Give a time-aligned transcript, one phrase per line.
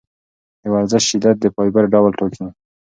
[0.61, 2.45] د ورزش شدت د فایبر ډول ټاکي.